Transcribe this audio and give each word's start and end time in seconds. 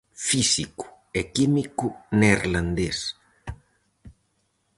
Físico 0.27 0.85
e 1.19 1.21
químico 1.35 1.87
neerlandés. 2.19 2.99